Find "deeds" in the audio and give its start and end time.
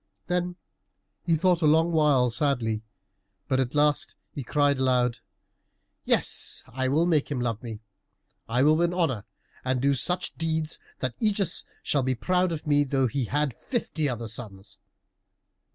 10.39-10.79